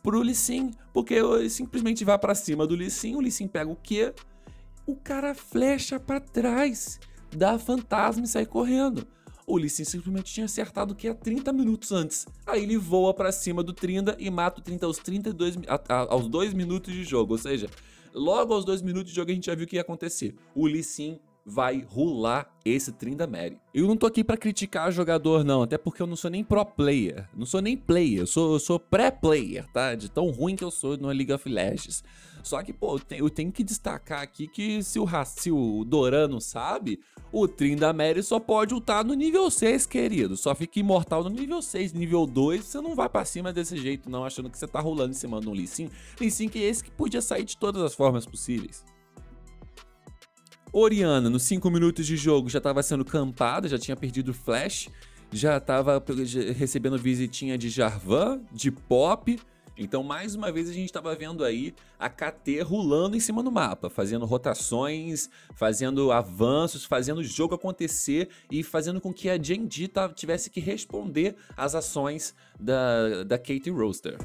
pro 0.00 0.22
Licin, 0.22 0.70
porque 0.94 1.14
ele 1.14 1.50
simplesmente 1.50 2.04
vai 2.04 2.16
para 2.16 2.36
cima 2.36 2.68
do 2.68 2.76
Licin, 2.76 3.16
o 3.16 3.20
Licin 3.20 3.48
pega 3.48 3.68
o 3.68 3.74
quê? 3.74 4.14
O 4.86 4.94
cara 4.94 5.34
flecha 5.34 5.98
para 5.98 6.20
trás, 6.20 7.00
dá 7.36 7.58
fantasma 7.58 8.22
e 8.22 8.28
sai 8.28 8.46
correndo. 8.46 9.04
Sin 9.68 9.84
simplesmente 9.84 10.32
tinha 10.32 10.46
acertado 10.46 10.94
que 10.94 11.08
há 11.08 11.14
30 11.14 11.52
minutos 11.52 11.92
antes. 11.92 12.26
Aí 12.46 12.62
ele 12.62 12.76
voa 12.76 13.12
para 13.12 13.32
cima 13.32 13.62
do 13.62 13.72
Trinda 13.72 14.16
e 14.18 14.30
mata 14.30 14.60
o 14.60 14.62
Trinda 14.62 14.86
aos 14.86 14.98
32 14.98 15.58
a, 15.66 15.80
a, 15.88 15.98
aos 16.12 16.28
2 16.28 16.54
minutos 16.54 16.92
de 16.92 17.04
jogo. 17.04 17.32
Ou 17.32 17.38
seja, 17.38 17.68
logo 18.14 18.54
aos 18.54 18.64
2 18.64 18.82
minutos 18.82 19.10
de 19.10 19.16
jogo 19.16 19.30
a 19.30 19.34
gente 19.34 19.46
já 19.46 19.54
viu 19.54 19.64
o 19.64 19.68
que 19.68 19.76
ia 19.76 19.82
acontecer. 19.82 20.34
O 20.54 20.66
Lee 20.66 20.82
Sin 20.82 21.18
vai 21.44 21.84
rular 21.88 22.48
esse 22.64 22.92
Trindamere. 22.92 23.58
Eu 23.74 23.86
não 23.86 23.96
tô 23.96 24.06
aqui 24.06 24.22
para 24.22 24.36
criticar 24.36 24.92
jogador 24.92 25.44
não, 25.44 25.62
até 25.62 25.76
porque 25.76 26.00
eu 26.00 26.06
não 26.06 26.16
sou 26.16 26.30
nem 26.30 26.44
pro 26.44 26.64
player, 26.64 27.28
não 27.34 27.44
sou 27.44 27.60
nem 27.60 27.76
player, 27.76 28.20
eu 28.20 28.26
sou, 28.26 28.58
sou 28.58 28.78
pré-player, 28.78 29.66
tá? 29.72 29.94
De 29.94 30.08
tão 30.08 30.30
ruim 30.30 30.54
que 30.54 30.64
eu 30.64 30.70
sou 30.70 30.96
no 30.96 31.08
League 31.08 31.32
of 31.32 31.48
Legends. 31.48 32.04
Só 32.42 32.62
que, 32.62 32.72
pô, 32.72 33.00
eu 33.10 33.30
tenho 33.30 33.52
que 33.52 33.62
destacar 33.62 34.20
aqui 34.20 34.48
que 34.48 34.82
se 34.82 34.98
o, 34.98 35.06
se 35.24 35.50
o 35.50 35.84
Dorano 35.84 36.40
sabe, 36.40 37.00
o 37.30 37.46
Trindamere 37.46 38.22
só 38.22 38.40
pode 38.40 38.74
ultar 38.74 39.04
no 39.04 39.14
nível 39.14 39.50
6, 39.50 39.86
querido. 39.86 40.36
Só 40.36 40.54
fica 40.54 40.80
imortal 40.80 41.22
no 41.24 41.30
nível 41.30 41.62
6. 41.62 41.92
Nível 41.92 42.26
2, 42.26 42.64
você 42.64 42.80
não 42.80 42.94
vai 42.94 43.08
para 43.08 43.24
cima 43.24 43.52
desse 43.52 43.76
jeito, 43.76 44.10
não, 44.10 44.24
achando 44.24 44.50
que 44.50 44.58
você 44.58 44.66
tá 44.66 44.80
rolando 44.80 45.12
em 45.12 45.14
cima 45.14 45.40
de 45.40 45.48
um 45.48 45.52
Lee 45.52 45.66
Sin. 45.66 45.88
Lee 46.20 46.30
Sin 46.30 46.48
que 46.48 46.58
é 46.58 46.68
esse 46.68 46.82
que 46.82 46.90
podia 46.90 47.22
sair 47.22 47.44
de 47.44 47.56
todas 47.56 47.82
as 47.82 47.94
formas 47.94 48.26
possíveis. 48.26 48.84
Oriana, 50.72 51.28
nos 51.28 51.42
5 51.42 51.70
minutos 51.70 52.06
de 52.06 52.16
jogo, 52.16 52.48
já 52.48 52.58
estava 52.58 52.82
sendo 52.82 53.04
campada, 53.04 53.68
já 53.68 53.78
tinha 53.78 53.94
perdido 53.94 54.32
flash, 54.32 54.88
já 55.30 55.58
estava 55.58 56.02
recebendo 56.56 56.96
visitinha 56.98 57.58
de 57.58 57.68
Jarvan, 57.68 58.40
de 58.50 58.70
Pop. 58.70 59.38
Então, 59.76 60.02
mais 60.02 60.34
uma 60.34 60.52
vez, 60.52 60.68
a 60.68 60.72
gente 60.72 60.86
estava 60.86 61.14
vendo 61.14 61.44
aí 61.44 61.74
a 61.98 62.08
KT 62.08 62.60
rolando 62.62 63.16
em 63.16 63.20
cima 63.20 63.42
do 63.42 63.50
mapa, 63.50 63.88
fazendo 63.88 64.26
rotações, 64.26 65.30
fazendo 65.54 66.12
avanços, 66.12 66.84
fazendo 66.84 67.18
o 67.18 67.24
jogo 67.24 67.54
acontecer 67.54 68.28
e 68.50 68.62
fazendo 68.62 69.00
com 69.00 69.12
que 69.12 69.30
a 69.30 69.42
Genji 69.42 69.90
tivesse 70.14 70.50
que 70.50 70.60
responder 70.60 71.36
às 71.56 71.74
ações 71.74 72.34
da, 72.58 73.24
da 73.24 73.38
Kate 73.38 73.70
Roaster. 73.70 74.18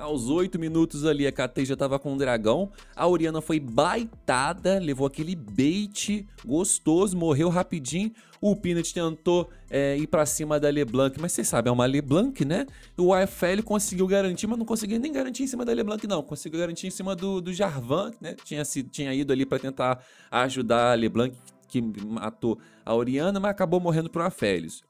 Aos 0.00 0.30
8 0.30 0.58
minutos 0.58 1.04
ali, 1.04 1.26
a 1.26 1.32
KT 1.32 1.66
já 1.66 1.76
tava 1.76 1.98
com 1.98 2.14
o 2.14 2.16
dragão. 2.16 2.72
A 2.96 3.06
Oriana 3.06 3.42
foi 3.42 3.60
baitada, 3.60 4.78
levou 4.78 5.06
aquele 5.06 5.36
bait 5.36 6.26
gostoso, 6.42 7.16
morreu 7.16 7.50
rapidinho. 7.50 8.10
O 8.40 8.56
Peanut 8.56 8.94
tentou 8.94 9.50
é, 9.68 9.98
ir 9.98 10.06
para 10.06 10.24
cima 10.24 10.58
da 10.58 10.70
LeBlanc, 10.70 11.20
mas 11.20 11.32
vocês 11.32 11.46
sabem, 11.46 11.68
é 11.68 11.72
uma 11.72 11.84
LeBlanc, 11.84 12.42
né? 12.46 12.66
O 12.96 13.12
AFL 13.12 13.62
conseguiu 13.62 14.06
garantir, 14.06 14.46
mas 14.46 14.58
não 14.58 14.64
conseguiu 14.64 14.98
nem 14.98 15.12
garantir 15.12 15.42
em 15.42 15.46
cima 15.46 15.66
da 15.66 15.72
LeBlanc, 15.74 16.06
não. 16.06 16.22
Conseguiu 16.22 16.58
garantir 16.58 16.86
em 16.86 16.90
cima 16.90 17.14
do, 17.14 17.42
do 17.42 17.52
Jarvan, 17.52 18.10
né? 18.22 18.34
Tinha, 18.42 18.62
tinha 18.64 19.12
ido 19.12 19.34
ali 19.34 19.44
para 19.44 19.58
tentar 19.58 20.02
ajudar 20.30 20.92
a 20.92 20.94
LeBlanc, 20.94 21.36
que 21.68 21.82
matou 21.82 22.58
a 22.86 22.94
Oriana, 22.94 23.38
mas 23.38 23.50
acabou 23.50 23.78
morrendo 23.78 24.08
pro 24.08 24.22
Afélios. 24.22 24.82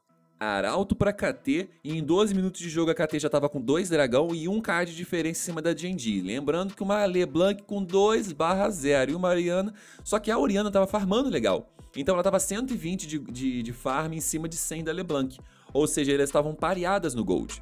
Arauto 0.43 0.95
para 0.95 1.13
KT 1.13 1.69
e 1.83 1.95
em 1.95 2.03
12 2.03 2.33
minutos 2.33 2.59
de 2.59 2.67
jogo 2.67 2.89
a 2.89 2.95
KT 2.95 3.19
já 3.19 3.27
estava 3.27 3.47
com 3.47 3.61
dois 3.61 3.89
dragão 3.89 4.33
e 4.33 4.47
um 4.47 4.59
card 4.59 4.89
de 4.89 4.97
diferença 4.97 5.39
em 5.39 5.45
cima 5.45 5.61
da 5.61 5.75
Genji. 5.75 6.19
Lembrando 6.19 6.73
que 6.73 6.81
uma 6.81 7.05
LeBlanc 7.05 7.61
com 7.61 7.83
2 7.83 8.31
barra 8.31 8.67
0 8.67 9.11
e 9.11 9.13
uma 9.13 9.29
Ariana, 9.29 9.71
só 10.03 10.17
que 10.17 10.31
a 10.31 10.39
Oriana 10.39 10.69
estava 10.69 10.87
farmando 10.87 11.29
legal. 11.29 11.71
Então 11.95 12.15
ela 12.15 12.21
estava 12.21 12.39
120 12.39 13.05
de, 13.05 13.19
de, 13.19 13.61
de 13.61 13.71
farm 13.71 14.13
em 14.13 14.19
cima 14.19 14.49
de 14.49 14.55
100 14.55 14.85
da 14.85 14.91
LeBlanc. 14.91 15.37
Ou 15.71 15.85
seja, 15.85 16.11
elas 16.11 16.29
estavam 16.29 16.55
pareadas 16.55 17.13
no 17.13 17.23
Gold. 17.23 17.61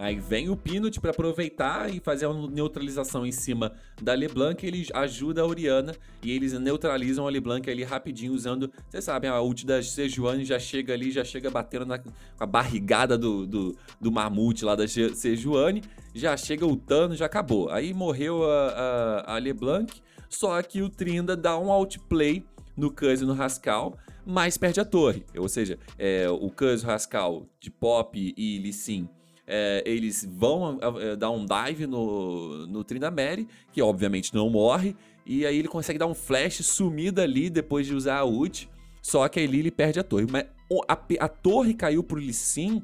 Aí 0.00 0.18
vem 0.18 0.48
o 0.48 0.56
Pinot 0.56 0.98
para 0.98 1.10
aproveitar 1.10 1.94
e 1.94 2.00
fazer 2.00 2.24
uma 2.24 2.48
neutralização 2.48 3.26
em 3.26 3.30
cima 3.30 3.74
da 4.00 4.14
LeBlanc, 4.14 4.66
ele 4.66 4.86
ajuda 4.94 5.42
a 5.42 5.46
Oriana 5.46 5.94
e 6.22 6.32
eles 6.32 6.54
neutralizam 6.54 7.26
a 7.26 7.30
LeBlanc 7.30 7.70
ali 7.70 7.84
rapidinho 7.84 8.32
usando, 8.32 8.72
vocês 8.88 9.04
sabem, 9.04 9.28
a 9.28 9.38
ult 9.42 9.66
da 9.66 9.82
Sejuani 9.82 10.42
já 10.42 10.58
chega 10.58 10.94
ali, 10.94 11.10
já 11.10 11.22
chega 11.22 11.50
batendo 11.50 11.84
na 11.84 12.00
a 12.38 12.46
barrigada 12.46 13.18
do, 13.18 13.46
do, 13.46 13.76
do 14.00 14.10
mamute 14.10 14.64
lá 14.64 14.74
da 14.74 14.88
Sejuani, 14.88 15.82
já 16.14 16.34
chega 16.34 16.64
ultando, 16.64 17.14
já 17.14 17.26
acabou. 17.26 17.68
Aí 17.68 17.92
morreu 17.92 18.50
a, 18.50 18.68
a, 19.26 19.34
a 19.34 19.38
LeBlanc, 19.38 20.00
só 20.30 20.62
que 20.62 20.80
o 20.80 20.88
Trinda 20.88 21.36
dá 21.36 21.58
um 21.58 21.70
outplay 21.70 22.42
no 22.74 22.90
Cuz 22.90 23.20
e 23.20 23.26
no 23.26 23.34
Rascal, 23.34 23.98
mas 24.24 24.56
perde 24.56 24.80
a 24.80 24.84
torre. 24.86 25.26
Ou 25.36 25.46
seja, 25.46 25.78
é, 25.98 26.26
o 26.30 26.48
Cuz, 26.48 26.82
o 26.82 26.86
Rascal 26.86 27.46
de 27.60 27.70
Pop 27.70 28.18
e 28.18 28.58
Lee 28.60 28.72
Sin 28.72 29.06
é, 29.46 29.82
eles 29.86 30.28
vão 30.30 30.78
é, 31.00 31.16
dar 31.16 31.30
um 31.30 31.44
dive 31.44 31.86
no, 31.86 32.66
no 32.66 32.84
Trindamere, 32.84 33.48
que 33.72 33.82
obviamente 33.82 34.34
não 34.34 34.48
morre, 34.48 34.96
e 35.26 35.44
aí 35.46 35.58
ele 35.58 35.68
consegue 35.68 35.98
dar 35.98 36.06
um 36.06 36.14
flash 36.14 36.64
sumido 36.64 37.20
ali 37.20 37.50
depois 37.50 37.86
de 37.86 37.94
usar 37.94 38.18
a 38.18 38.24
ult, 38.24 38.68
só 39.02 39.28
que 39.28 39.40
aí 39.40 39.46
ele 39.46 39.70
perde 39.70 40.00
a 40.00 40.04
torre. 40.04 40.26
Mas 40.30 40.44
a, 40.88 40.98
a 41.24 41.28
torre 41.28 41.74
caiu 41.74 42.02
pro 42.02 42.18
Lee 42.18 42.32
Sin 42.32 42.82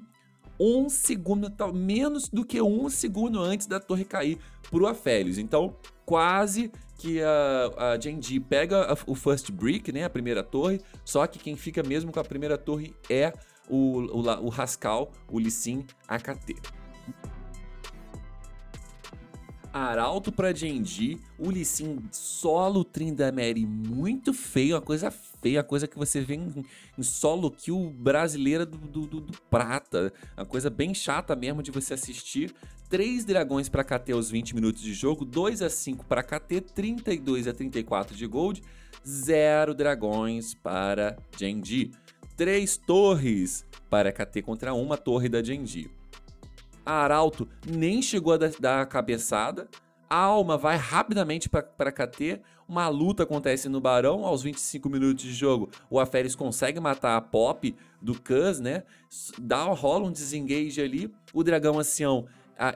um 0.58 0.88
segundo, 0.88 1.52
menos 1.74 2.28
do 2.28 2.44
que 2.44 2.60
um 2.60 2.88
segundo 2.88 3.40
antes 3.40 3.66
da 3.66 3.78
torre 3.78 4.04
cair 4.04 4.38
pro 4.70 4.86
Aphelios. 4.86 5.38
Então, 5.38 5.76
quase 6.04 6.70
que 6.98 7.20
a, 7.22 7.92
a 7.92 8.00
Genji 8.00 8.40
pega 8.40 8.92
a, 8.92 8.96
o 9.06 9.14
first 9.14 9.50
brick, 9.52 9.92
né, 9.92 10.04
a 10.04 10.10
primeira 10.10 10.42
torre, 10.42 10.80
só 11.04 11.26
que 11.26 11.38
quem 11.38 11.56
fica 11.56 11.82
mesmo 11.82 12.10
com 12.10 12.20
a 12.20 12.24
primeira 12.24 12.56
torre 12.56 12.94
é 13.10 13.32
o, 13.68 14.00
o, 14.00 14.46
o 14.46 14.48
Rascal, 14.48 15.10
o 15.30 15.38
Lissin 15.38 15.84
AKT. 16.08 16.56
Arauto 19.72 20.32
pra 20.32 20.54
Genji, 20.54 21.20
o 21.38 21.50
Lissin 21.50 21.98
solo 22.10 22.82
Trindamere 22.82 23.66
muito 23.66 24.32
feio, 24.32 24.74
uma 24.74 24.80
coisa 24.80 25.10
feia, 25.10 25.60
a 25.60 25.62
coisa 25.62 25.86
que 25.86 25.98
você 25.98 26.22
vê 26.22 26.34
em, 26.34 26.64
em 26.96 27.02
solo 27.02 27.50
kill 27.50 27.90
brasileira 27.90 28.64
do, 28.64 28.78
do, 28.78 29.06
do, 29.06 29.20
do, 29.20 29.38
prata, 29.50 30.10
uma 30.34 30.46
coisa 30.46 30.70
bem 30.70 30.94
chata 30.94 31.36
mesmo 31.36 31.62
de 31.62 31.70
você 31.70 31.92
assistir. 31.92 32.54
3 32.88 33.26
dragões 33.26 33.68
para 33.68 33.84
KT 33.84 34.12
aos 34.12 34.30
20 34.30 34.54
minutos 34.54 34.80
de 34.80 34.94
jogo, 34.94 35.26
2 35.26 35.60
a 35.60 35.68
5 35.68 36.06
para 36.06 36.22
KT, 36.22 36.62
32 36.74 37.46
a 37.46 37.52
34 37.52 38.16
de 38.16 38.26
gold, 38.26 38.62
0 39.06 39.74
dragões 39.74 40.54
para 40.54 41.18
Genji 41.38 41.92
três 42.36 42.76
torres 42.76 43.64
para 43.88 44.12
KT 44.12 44.42
contra 44.42 44.74
uma 44.74 44.96
torre 44.96 45.28
da 45.28 45.42
Genji. 45.42 45.90
A 46.84 47.02
Arauto 47.02 47.48
nem 47.66 48.02
chegou 48.02 48.34
a 48.34 48.36
dar 48.36 48.82
a 48.82 48.86
cabeçada. 48.86 49.68
A 50.08 50.18
Alma 50.18 50.56
vai 50.56 50.76
rapidamente 50.76 51.48
para 51.48 51.90
KT. 51.90 52.40
Uma 52.68 52.88
luta 52.88 53.24
acontece 53.24 53.68
no 53.68 53.80
Barão. 53.80 54.24
Aos 54.24 54.42
25 54.42 54.88
minutos 54.88 55.24
de 55.24 55.32
jogo, 55.32 55.68
o 55.90 55.98
Aferes 55.98 56.36
consegue 56.36 56.78
matar 56.78 57.16
a 57.16 57.20
Pop 57.20 57.74
do 58.00 58.14
Cuz, 58.20 58.60
né? 58.60 58.84
Dá, 59.38 59.64
rola 59.64 60.06
um 60.06 60.12
desengage 60.12 60.80
ali. 60.80 61.12
O 61.32 61.42
Dragão 61.42 61.78
Ancião 61.78 62.26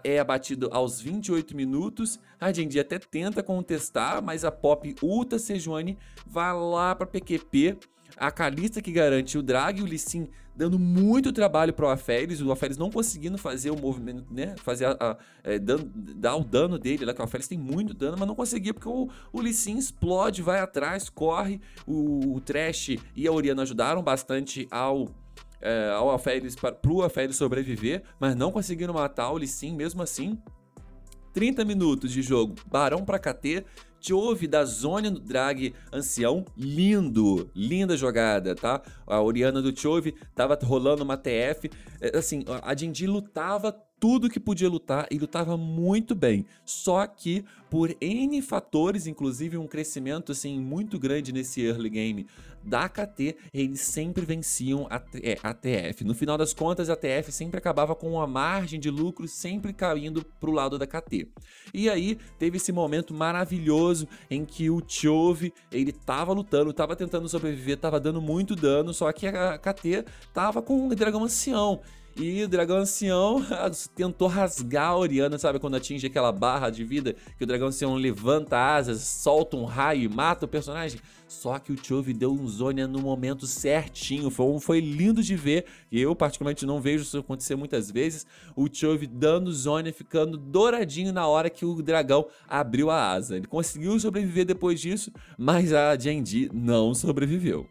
é 0.03 0.19
abatido 0.19 0.69
aos 0.73 1.01
28 1.01 1.57
minutos. 1.57 2.19
A 2.41 2.53
Genji 2.53 2.81
até 2.81 2.99
tenta 2.99 3.43
contestar, 3.45 4.21
mas 4.21 4.45
a 4.45 4.51
Pop 4.51 4.93
ulta 5.01 5.39
Sejuani 5.39 5.97
vai 6.27 6.53
lá 6.53 6.97
para 6.97 7.07
PQP 7.07 7.79
a 8.17 8.31
Kalista 8.31 8.81
que 8.81 8.93
garante 8.93 9.37
o 9.39 9.43
drag 9.43 9.81
e 9.81 9.83
o 9.83 9.87
Lissin 9.87 10.29
dando 10.55 10.79
muito 10.79 11.33
trabalho 11.33 11.73
para 11.73 11.87
o 11.87 11.89
Aphelios, 11.89 12.43
o 12.43 12.53
Aphelios 12.53 12.77
não 12.77 12.91
conseguindo 12.91 13.39
fazer 13.39 13.71
o 13.71 13.77
movimento, 13.77 14.27
né, 14.31 14.55
fazer 14.59 14.87
a, 14.87 14.97
a 15.01 15.17
é, 15.43 15.59
dar 15.59 16.37
o 16.37 16.45
dano 16.45 16.79
dele, 16.79 17.05
lá 17.05 17.15
que 17.15 17.21
o 17.21 17.25
Aphelios 17.25 17.49
tem 17.49 17.59
muito 17.59 17.95
dano, 17.95 18.17
mas 18.19 18.29
não 18.29 18.35
conseguia 18.35 18.75
porque 18.75 18.89
o, 18.89 19.09
o 19.33 19.41
Lissin 19.41 19.79
explode, 19.79 20.43
vai 20.43 20.61
atrás, 20.61 21.09
corre, 21.09 21.61
o, 21.87 22.35
o 22.35 22.41
Trash 22.41 22.97
e 23.17 23.27
a 23.27 23.33
Oriana 23.33 23.63
ajudaram 23.63 24.03
bastante 24.03 24.69
ao 24.71 25.09
é, 25.63 25.91
ao 25.91 26.11
Aphelios, 26.11 26.55
para, 26.55 26.73
pro 26.73 27.03
Aphelios 27.03 27.37
sobreviver, 27.37 28.03
mas 28.19 28.35
não 28.35 28.51
conseguiram 28.51 28.95
matar 28.95 29.31
o 29.31 29.39
Lissin 29.39 29.75
mesmo 29.75 30.03
assim. 30.03 30.39
30 31.33 31.65
minutos 31.65 32.11
de 32.11 32.23
jogo, 32.23 32.55
Barão 32.67 33.05
para 33.05 33.19
KT, 33.19 33.65
Chove 34.01 34.47
da 34.47 34.65
Zônia 34.65 35.11
no 35.11 35.21
drag 35.21 35.75
ancião, 35.93 36.45
lindo, 36.57 37.51
linda 37.55 37.97
jogada, 37.97 38.55
tá? 38.55 38.83
A 39.07 39.21
Oriana 39.21 39.61
do 39.61 39.79
Chove 39.79 40.15
tava 40.35 40.59
rolando 40.63 41.05
uma 41.05 41.17
TF, 41.17 41.71
é, 42.01 42.17
assim, 42.17 42.45
a 42.63 42.75
Dindi 42.75 43.07
lutava 43.07 43.71
tudo 44.01 44.31
que 44.31 44.41
podia 44.41 44.69
lutar 44.69 45.07
e 45.11 45.19
lutava 45.19 45.59
muito 45.59 46.15
bem. 46.15 46.47
Só 46.65 47.07
que 47.07 47.45
por 47.69 47.95
N 48.01 48.41
fatores, 48.41 49.07
inclusive 49.07 49.59
um 49.59 49.67
crescimento 49.67 50.33
assim 50.33 50.59
muito 50.59 50.99
grande 50.99 51.33
nesse 51.33 51.61
early 51.63 51.91
game 51.91 52.27
da 52.63 52.89
KT, 52.89 53.37
eles 53.53 53.81
sempre 53.81 54.25
venciam 54.25 54.87
a, 54.91 55.01
é, 55.23 55.39
a 55.43 55.55
TF. 55.55 56.05
No 56.05 56.15
final 56.15 56.37
das 56.37 56.53
contas, 56.53 56.91
a 56.91 56.97
TF 56.97 57.33
sempre 57.33 57.59
acabava 57.59 57.95
com 57.95 58.13
uma 58.13 58.27
margem 58.27 58.79
de 58.79 58.91
lucro 58.91 59.27
sempre 59.27 59.73
caindo 59.73 60.25
pro 60.41 60.53
lado 60.53 60.79
da 60.79 60.87
KT. 60.87 61.29
E 61.73 61.89
aí 61.89 62.19
teve 62.39 62.57
esse 62.57 62.73
momento 62.73 63.15
maravilhoso 63.15 64.07
em 64.31 64.45
que 64.45 64.71
o 64.71 64.83
Chove, 64.87 65.53
ele 65.71 65.93
tava 65.93 66.33
lutando, 66.33 66.73
tava 66.73 66.97
tentando 66.97 67.29
sobreviver, 67.29 67.77
tava 67.77 68.01
dando 68.01 68.21
muito 68.21 68.55
dano, 68.55 68.93
só 68.93 69.11
que 69.13 69.27
a 69.27 69.59
KT 69.59 70.05
tava 70.33 70.61
com 70.63 70.87
um 70.87 70.89
dragão 70.89 71.25
ancião. 71.25 71.81
E 72.17 72.43
o 72.43 72.49
dragão 72.49 72.79
ancião 72.79 73.45
tentou 73.95 74.29
rasgar 74.29 74.91
a 74.91 74.97
Oriana, 74.97 75.39
sabe? 75.39 75.59
Quando 75.59 75.77
atinge 75.77 76.07
aquela 76.07 76.33
barra 76.33 76.71
de 76.71 76.85
vida, 76.85 77.15
que 77.39 77.45
o 77.45 77.47
dragão 77.47 77.69
ancião 77.69 77.95
levanta 77.95 78.59
asas, 78.59 79.03
solta 79.03 79.57
um 79.57 79.65
raio 79.65 80.03
e 80.03 80.09
mata 80.09 80.45
o 80.45 80.49
personagem. 80.49 81.01
Só 81.31 81.61
que 81.61 81.73
o 81.73 81.79
Chove 81.81 82.13
deu 82.13 82.33
um 82.33 82.47
Zônia 82.49 82.89
no 82.89 82.99
momento 82.99 83.47
certinho. 83.47 84.31
Foi, 84.31 84.59
foi 84.59 84.81
lindo 84.81 85.23
de 85.23 85.37
ver. 85.37 85.65
E 85.91 86.01
eu, 86.01 86.15
particularmente, 86.15 86.67
não 86.67 86.81
vejo 86.81 87.05
isso 87.05 87.19
acontecer 87.19 87.55
muitas 87.55 87.89
vezes. 87.89 88.27
O 88.57 88.69
Chove 88.71 89.07
dando 89.07 89.53
Zônia, 89.53 89.93
ficando 89.93 90.37
douradinho 90.37 91.13
na 91.13 91.29
hora 91.29 91.49
que 91.49 91.65
o 91.65 91.81
dragão 91.83 92.27
abriu 92.49 92.91
a 92.91 93.13
asa. 93.13 93.37
Ele 93.37 93.47
conseguiu 93.47 93.99
sobreviver 94.01 94.45
depois 94.45 94.81
disso, 94.81 95.13
mas 95.39 95.73
a 95.73 95.97
Jandy 95.97 96.51
não 96.53 96.93
sobreviveu. 96.93 97.69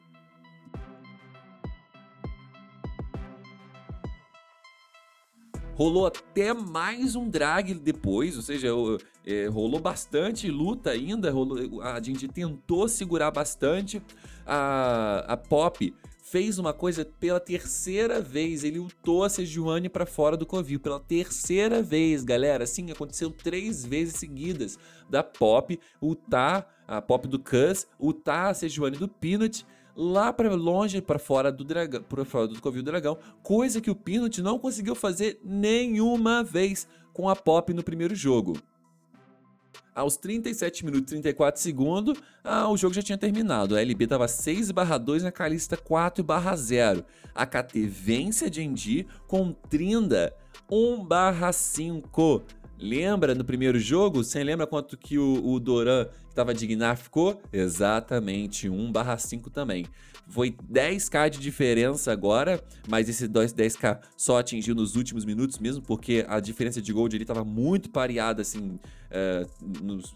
Rolou 5.79 6.05
até 6.05 6.53
mais 6.53 7.15
um 7.15 7.29
drag 7.29 7.73
depois, 7.73 8.35
ou 8.35 8.41
seja, 8.41 8.67
é, 9.25 9.47
rolou 9.47 9.79
bastante 9.79 10.51
luta 10.51 10.89
ainda, 10.89 11.31
rolou, 11.31 11.81
a 11.81 12.01
gente 12.01 12.27
tentou 12.27 12.89
segurar 12.89 13.31
bastante. 13.31 14.01
A, 14.45 15.23
a 15.25 15.37
Pop 15.37 15.95
fez 16.21 16.59
uma 16.59 16.73
coisa 16.73 17.05
pela 17.05 17.39
terceira 17.39 18.19
vez, 18.19 18.65
ele 18.65 18.77
ultou 18.77 19.23
a 19.23 19.29
Sejuani 19.29 19.87
para 19.87 20.05
fora 20.05 20.35
do 20.35 20.45
Covil, 20.45 20.81
pela 20.81 20.99
terceira 20.99 21.81
vez, 21.81 22.25
galera, 22.25 22.67
sim, 22.67 22.91
aconteceu 22.91 23.31
três 23.31 23.85
vezes 23.85 24.15
seguidas, 24.15 24.77
da 25.09 25.23
Pop 25.23 25.79
ultar, 26.01 26.67
a 26.85 27.01
Pop 27.01 27.25
do 27.25 27.39
Cus, 27.39 27.87
ultar 27.97 28.51
a 28.51 28.53
Sejuani 28.53 28.97
do 28.97 29.07
Peanut, 29.07 29.65
lá 29.99 30.31
para 30.31 30.55
longe, 30.55 31.01
para 31.01 31.19
fora 31.19 31.51
do 31.51 31.65
dragão, 31.65 32.01
para 32.01 32.23
fora 32.23 32.47
do 32.47 32.61
Covil 32.61 32.81
do 32.81 32.85
Dragão, 32.85 33.17
coisa 33.43 33.81
que 33.81 33.91
o 33.91 33.95
Peanut 33.95 34.41
não 34.41 34.57
conseguiu 34.57 34.95
fazer 34.95 35.41
nenhuma 35.43 36.41
vez 36.41 36.87
com 37.11 37.27
a 37.27 37.35
Pop 37.35 37.73
no 37.73 37.83
primeiro 37.83 38.15
jogo. 38.15 38.57
Aos 39.93 40.15
37 40.15 40.85
minutos 40.85 41.11
e 41.11 41.15
34 41.15 41.61
segundos, 41.61 42.17
ah, 42.41 42.69
o 42.69 42.77
jogo 42.77 42.95
já 42.95 43.01
tinha 43.01 43.17
terminado. 43.17 43.75
A 43.75 43.81
LB 43.81 44.05
estava 44.05 44.25
6/2 44.25 45.23
na 45.23 45.33
Calista 45.33 45.75
4/0. 45.75 47.03
A 47.35 47.45
KT 47.45 47.85
vence 47.85 48.45
a 48.45 48.51
Genji 48.51 49.05
com 49.27 49.51
Trinda 49.51 50.33
1/5. 50.71 52.43
Lembra 52.77 53.35
no 53.35 53.43
primeiro 53.43 53.77
jogo? 53.77 54.23
Você 54.23 54.41
lembra 54.41 54.65
quanto 54.65 54.97
que 54.97 55.17
o, 55.17 55.45
o 55.45 55.59
Doran 55.59 56.07
estava 56.39 56.53
de 56.53 56.65
Gnar 56.65 56.97
ficou? 56.97 57.41
Exatamente, 57.51 58.69
1/5 58.69 59.49
também. 59.49 59.85
Foi 60.27 60.55
10k 60.71 61.29
de 61.29 61.39
diferença 61.39 62.11
agora, 62.11 62.63
mas 62.87 63.09
esse 63.09 63.27
10k 63.27 63.99
só 64.15 64.39
atingiu 64.39 64.73
nos 64.73 64.95
últimos 64.95 65.25
minutos 65.25 65.57
mesmo, 65.57 65.81
porque 65.81 66.25
a 66.27 66.39
diferença 66.39 66.81
de 66.81 66.93
gold 66.93 67.15
ele 67.15 67.23
estava 67.23 67.43
muito 67.43 67.89
pareada, 67.89 68.41
assim, 68.41 68.79
é, 69.09 69.45
nos 69.81 70.13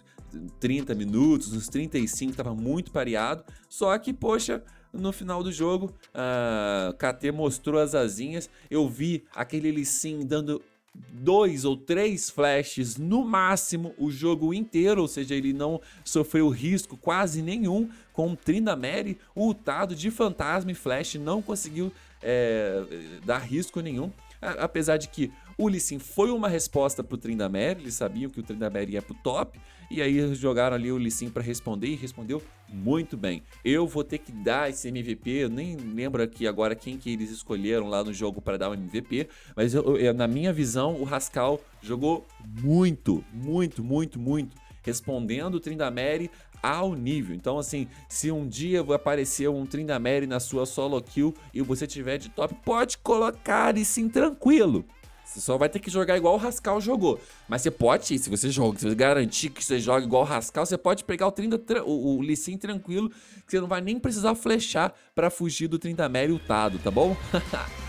30 0.60 0.96
minutos, 0.96 1.52
nos 1.52 1.68
35 1.68 2.32
estava 2.32 2.56
muito 2.56 2.92
pareado. 2.92 3.44
Só 3.68 3.98
que, 3.98 4.14
poxa, 4.14 4.64
no 4.94 5.12
final 5.12 5.44
do 5.44 5.52
jogo, 5.52 5.92
a 6.14 6.94
KT 6.98 7.32
mostrou 7.32 7.82
as 7.82 7.96
asinhas. 7.96 8.50
Eu 8.70 8.88
vi 8.88 9.24
aquele 9.36 9.72
Lissin 9.72 10.26
dando 10.26 10.62
dois 10.96 11.66
ou 11.66 11.76
três 11.76 12.30
flashes 12.30 12.98
no 12.98 13.24
máximo 13.24 13.94
o 13.98 14.12
jogo 14.12 14.54
inteiro, 14.54 15.02
ou 15.02 15.08
seja, 15.08 15.34
ele 15.34 15.54
não 15.54 15.82
sofreu 16.04 16.50
risco 16.50 16.96
quase 16.98 17.42
nenhum 17.42 17.90
com 18.12 18.32
o 18.32 18.36
Trindamere 18.36 19.18
ultado 19.36 19.96
de 19.96 20.12
fantasma 20.12 20.72
e 20.72 20.76
flash, 20.76 21.16
não 21.16 21.42
conseguiu 21.42 21.92
é, 22.22 22.84
dar 23.26 23.40
risco 23.40 23.80
nenhum. 23.82 24.12
Apesar 24.42 24.98
de 24.98 25.08
que 25.08 25.32
o 25.58 25.68
Lissin 25.70 26.00
foi 26.00 26.32
uma 26.32 26.48
resposta 26.48 27.04
pro 27.04 27.18
Tryndamere, 27.18 27.82
eles 27.82 27.94
sabiam 27.94 28.30
que 28.30 28.40
o 28.40 28.44
Tryndamere 28.44 28.94
ia 28.94 29.02
pro 29.02 29.14
top, 29.16 29.60
e 29.90 30.02
aí 30.02 30.34
jogaram 30.36 30.76
ali 30.76 30.92
o 30.92 30.98
Lissin 30.98 31.30
para 31.30 31.44
responder 31.44 31.88
e 31.88 31.96
respondeu 31.96 32.42
muito 32.68 33.16
bem. 33.16 33.44
Eu 33.64 33.86
vou 33.86 34.04
ter 34.04 34.18
que 34.18 34.32
dar 34.32 34.70
esse 34.70 34.88
MVP, 34.88 35.30
eu 35.30 35.50
nem 35.50 35.76
lembro 35.76 36.24
aqui 36.24 36.48
agora 36.48 36.76
quem 36.76 36.98
que 36.98 37.12
eles 37.12 37.30
escolheram 37.30 37.88
lá 37.88 38.04
no 38.04 38.14
jogo 38.14 38.42
para 38.42 38.58
dar 38.58 38.70
o 38.70 38.74
MVP, 38.74 39.28
mas 39.56 39.74
eu, 39.74 39.98
eu, 39.98 40.14
na 40.14 40.28
minha 40.28 40.52
visão 40.52 40.96
o 40.96 41.04
Rascal 41.04 41.62
jogou 41.82 42.26
muito, 42.62 43.24
muito, 43.32 43.84
muito, 43.84 44.20
muito 44.20 44.64
respondendo 44.84 45.56
o 45.56 45.60
Trindamere 45.60 46.30
ao 46.62 46.94
nível. 46.94 47.36
Então, 47.36 47.58
assim, 47.58 47.88
se 48.08 48.32
um 48.32 48.48
dia 48.48 48.82
aparecer 48.82 49.50
um 49.50 49.66
Trindamere 49.66 50.28
na 50.28 50.40
sua 50.40 50.66
solo 50.66 51.02
kill 51.02 51.34
e 51.54 51.62
você 51.62 51.88
tiver 51.88 52.18
de 52.18 52.30
top, 52.30 52.54
pode 52.64 52.98
colocar 53.00 53.78
e 53.78 53.84
sim 53.84 54.08
tranquilo. 54.08 54.86
Você 55.34 55.42
só 55.42 55.58
vai 55.58 55.68
ter 55.68 55.80
que 55.80 55.90
jogar 55.90 56.16
igual 56.16 56.36
o 56.36 56.38
Rascal 56.38 56.80
jogou. 56.80 57.20
Mas 57.50 57.64
você 57.64 57.72
pode, 57.72 58.20
se 58.20 58.30
você 58.30 58.52
joga, 58.52 58.78
se 58.78 58.88
você 58.88 58.94
garantir 58.94 59.50
que 59.50 59.66
você 59.66 59.80
joga 59.80 60.06
igual 60.06 60.22
o 60.22 60.26
Rascal, 60.26 60.64
você 60.64 60.78
pode 60.78 61.04
pegar 61.04 61.26
o 61.26 61.32
30, 61.32 61.84
o, 61.84 62.20
o 62.20 62.58
tranquilo, 62.60 63.10
que 63.10 63.50
você 63.50 63.60
não 63.60 63.68
vai 63.68 63.82
nem 63.82 63.98
precisar 63.98 64.36
flechar 64.36 64.94
para 65.16 65.32
fugir 65.32 65.68
do 65.68 65.80
30 65.80 66.08
Mary 66.08 66.32
ultado, 66.32 66.78
tá 66.78 66.92
bom? 66.92 67.18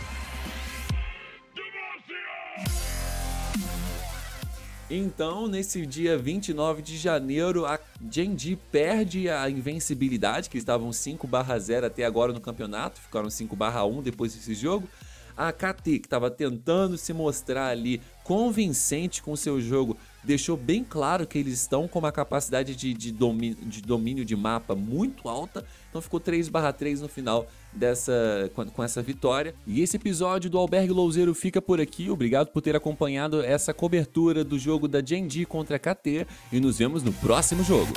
Então, 4.91 5.49
nesse 5.49 5.85
dia 5.87 6.17
29 6.17 6.81
de 6.81 6.97
janeiro, 6.97 7.65
a 7.67 7.81
Genji 8.09 8.55
perde 8.71 9.29
a 9.29 9.49
invencibilidade, 9.51 10.49
que 10.49 10.59
estavam 10.59 10.91
5/0 10.91 11.85
até 11.85 12.05
agora 12.05 12.33
no 12.33 12.41
campeonato, 12.41 13.01
ficaram 13.01 13.29
5/1 13.29 14.03
depois 14.03 14.35
desse 14.35 14.55
jogo. 14.55 14.87
A 15.37 15.53
KT, 15.53 15.99
que 15.99 16.07
estava 16.07 16.31
tentando 16.31 16.97
se 16.97 17.13
mostrar 17.13 17.69
ali 17.69 18.01
convincente 18.23 19.23
com 19.23 19.37
seu 19.37 19.61
jogo, 19.61 19.97
deixou 20.23 20.57
bem 20.57 20.83
claro 20.83 21.27
que 21.27 21.39
eles 21.39 21.61
estão 21.61 21.87
com 21.87 21.99
uma 21.99 22.11
capacidade 22.11 22.75
de, 22.75 22.95
de, 22.95 23.13
domínio, 23.13 23.57
de 23.63 23.83
domínio 23.83 24.25
de 24.25 24.35
mapa 24.35 24.75
muito 24.75 25.29
alta, 25.29 25.65
então 25.91 26.01
ficou 26.01 26.21
3/3 26.21 27.01
no 27.01 27.09
final 27.09 27.47
dessa 27.73 28.51
com, 28.55 28.83
essa 28.83 29.03
vitória. 29.03 29.55
E 29.67 29.83
esse 29.83 29.97
episódio 29.97 30.49
do 30.49 30.59
Albergue 30.59 30.93
Louzeiro 30.93 31.35
fica 31.35 31.61
por 31.61 31.81
aqui. 31.81 32.11
Obrigado 32.11 32.49
por 32.49 32.63
ter 32.63 32.75
acompanhado 32.75 33.43
essa 33.43 33.75
cobertura 33.75 34.43
do 34.43 34.59
jogo 34.59 34.89
da 34.89 35.05
Genji 35.05 35.45
contra 35.45 35.77
a 35.77 35.79
KT 35.79 36.27
e 36.53 36.61
nos 36.61 36.79
vemos 36.79 37.03
no 37.03 37.13
próximo 37.13 37.63
jogo. 37.63 37.93